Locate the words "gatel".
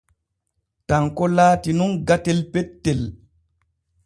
2.09-2.39